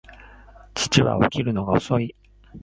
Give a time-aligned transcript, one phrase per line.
[0.73, 2.15] 父は起きるのが遅い